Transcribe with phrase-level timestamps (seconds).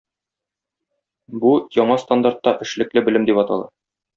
[1.45, 1.51] Бу-
[1.81, 3.71] яңа стандартта эшлекле белем дип атала.